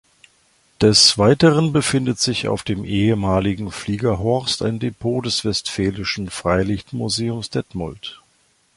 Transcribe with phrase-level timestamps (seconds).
[0.81, 8.19] Des Weiteren befindet sich auf dem ehemaligen Fliegerhorst ein Depot des Westfälischen Freilichtmuseums Detmold.